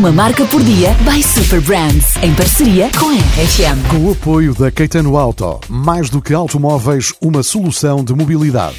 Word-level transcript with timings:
Uma 0.00 0.10
marca 0.10 0.46
por 0.46 0.62
dia 0.62 0.96
by 1.04 1.22
Super 1.22 1.60
Brands, 1.60 2.16
em 2.22 2.34
parceria 2.34 2.88
com 2.98 3.10
a 3.10 3.12
RFM. 3.12 3.86
Com 3.90 4.06
o 4.06 4.12
apoio 4.12 4.54
da 4.54 4.70
Caetano 4.70 5.14
Auto, 5.18 5.60
mais 5.68 6.08
do 6.08 6.22
que 6.22 6.32
automóveis, 6.32 7.12
uma 7.20 7.42
solução 7.42 8.02
de 8.02 8.14
mobilidade. 8.14 8.78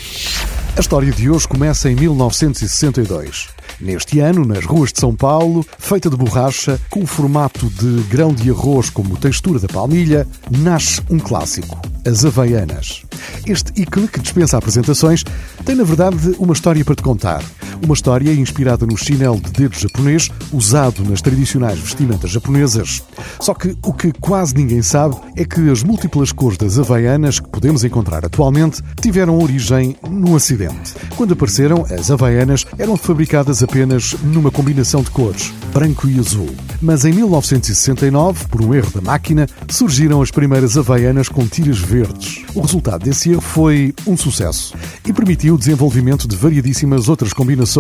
A 0.76 0.80
história 0.80 1.12
de 1.12 1.30
hoje 1.30 1.48
começa 1.48 1.92
em 1.92 1.96
1962. 1.96 3.50
Neste 3.80 4.20
ano, 4.20 4.44
nas 4.44 4.66
ruas 4.66 4.92
de 4.92 5.00
São 5.00 5.16
Paulo, 5.16 5.64
feita 5.78 6.10
de 6.10 6.18
borracha, 6.18 6.80
com 6.90 7.04
o 7.04 7.08
formato 7.08 7.70
de 7.70 8.02
grão 8.10 8.34
de 8.34 8.50
arroz 8.50 8.90
como 8.90 9.16
textura 9.16 9.60
da 9.60 9.68
palmilha, 9.68 10.28
nasce 10.50 11.04
um 11.08 11.20
clássico, 11.20 11.80
as 12.04 12.26
Havaianas. 12.26 13.04
Este 13.46 13.80
ícone, 13.80 14.08
que 14.08 14.20
dispensa 14.20 14.58
apresentações, 14.58 15.24
tem 15.64 15.76
na 15.76 15.84
verdade 15.84 16.36
uma 16.40 16.54
história 16.54 16.84
para 16.84 16.96
te 16.96 17.04
contar. 17.04 17.44
Uma 17.84 17.96
história 17.96 18.32
inspirada 18.32 18.86
no 18.86 18.96
chinelo 18.96 19.42
de 19.42 19.50
dedo 19.52 19.76
japonês, 19.76 20.30
usado 20.54 21.04
nas 21.04 21.20
tradicionais 21.20 21.80
vestimentas 21.80 22.30
japonesas. 22.30 23.02
Só 23.40 23.56
que 23.56 23.76
o 23.84 23.92
que 23.92 24.12
quase 24.12 24.54
ninguém 24.54 24.84
sabe 24.84 25.16
é 25.36 25.44
que 25.44 25.68
as 25.70 25.82
múltiplas 25.82 26.32
cores 26.32 26.60
das 26.60 26.78
Havaianas 26.78 27.40
que 27.40 27.50
podemos 27.50 27.84
encontrar 27.84 28.24
atualmente 28.24 28.84
tiveram 29.02 29.40
origem 29.40 29.96
num 30.08 30.36
acidente. 30.36 30.94
Quando 31.18 31.34
apareceram, 31.34 31.84
as 31.90 32.12
Havaianas 32.12 32.68
eram 32.78 32.96
fabricadas 32.96 33.64
apenas 33.64 34.16
numa 34.24 34.52
combinação 34.52 35.02
de 35.02 35.10
cores, 35.10 35.52
branco 35.74 36.08
e 36.08 36.20
azul. 36.20 36.50
Mas 36.80 37.04
em 37.04 37.14
1969, 37.14 38.46
por 38.48 38.62
um 38.62 38.76
erro 38.76 38.92
da 38.92 39.02
máquina, 39.02 39.48
surgiram 39.70 40.22
as 40.22 40.30
primeiras 40.30 40.78
Havaianas 40.78 41.30
com 41.30 41.48
tiras 41.48 41.80
verdes. 41.80 42.44
O 42.54 42.62
resultado 42.62 43.04
desse 43.04 43.32
erro 43.32 43.42
foi 43.42 43.94
um 44.06 44.16
sucesso 44.16 44.76
e 45.04 45.12
permitiu 45.12 45.56
o 45.56 45.58
desenvolvimento 45.58 46.28
de 46.28 46.36
variedíssimas 46.36 47.10
outras 47.10 47.34
combinações 47.34 47.71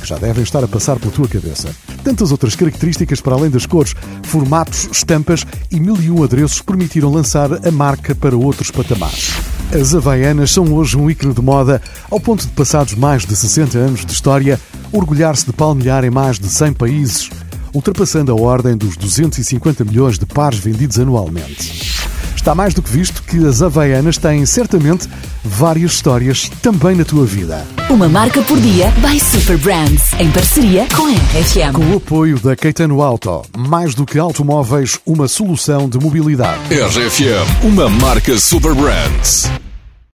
que 0.00 0.06
já 0.06 0.18
devem 0.18 0.42
estar 0.42 0.62
a 0.62 0.68
passar 0.68 0.98
pela 0.98 1.12
tua 1.12 1.26
cabeça. 1.26 1.74
Tantas 2.04 2.30
outras 2.30 2.54
características 2.54 3.20
para 3.20 3.34
além 3.34 3.50
das 3.50 3.66
cores, 3.66 3.94
formatos, 4.24 4.88
estampas 4.92 5.44
e 5.70 5.80
mil 5.80 5.96
e 6.00 6.10
um 6.10 6.22
adereços 6.22 6.60
permitiram 6.60 7.10
lançar 7.10 7.66
a 7.66 7.70
marca 7.70 8.14
para 8.14 8.36
outros 8.36 8.70
patamares. 8.70 9.30
As 9.72 9.94
Havaianas 9.94 10.50
são 10.50 10.72
hoje 10.74 10.96
um 10.96 11.08
ícone 11.08 11.32
de 11.32 11.40
moda, 11.40 11.80
ao 12.10 12.20
ponto 12.20 12.44
de, 12.44 12.52
passados 12.52 12.94
mais 12.94 13.24
de 13.24 13.36
60 13.36 13.78
anos 13.78 14.04
de 14.04 14.12
história, 14.12 14.60
orgulhar-se 14.92 15.46
de 15.46 15.52
palmilhar 15.52 16.04
em 16.04 16.10
mais 16.10 16.38
de 16.38 16.48
100 16.48 16.72
países, 16.72 17.30
ultrapassando 17.72 18.32
a 18.32 18.34
ordem 18.34 18.76
dos 18.76 18.96
250 18.96 19.84
milhões 19.84 20.18
de 20.18 20.26
pares 20.26 20.58
vendidos 20.58 20.98
anualmente. 20.98 21.99
Está 22.34 22.54
mais 22.54 22.74
do 22.74 22.82
que 22.82 22.90
visto 22.90 23.22
que 23.22 23.46
as 23.46 23.62
Havaianas 23.62 24.18
têm 24.18 24.44
certamente 24.46 25.08
várias 25.44 25.92
histórias 25.92 26.50
também 26.62 26.96
na 26.96 27.04
tua 27.04 27.24
vida. 27.24 27.66
Uma 27.88 28.08
marca 28.08 28.42
por 28.42 28.58
dia 28.58 28.92
by 28.98 29.18
Super 29.20 29.58
Brands, 29.58 30.12
em 30.18 30.30
parceria 30.30 30.86
com 30.94 31.06
a 31.06 31.10
RFM. 31.10 31.74
Com 31.74 31.92
o 31.92 31.96
apoio 31.96 32.38
da 32.38 32.56
Caetano 32.56 33.02
Auto, 33.02 33.42
mais 33.56 33.94
do 33.94 34.04
que 34.04 34.18
automóveis, 34.18 34.98
uma 35.06 35.28
solução 35.28 35.88
de 35.88 35.98
mobilidade. 35.98 36.60
RFM, 36.70 37.64
uma 37.64 37.88
marca 37.88 38.38
Super 38.38 38.74
Brands. 38.74 39.50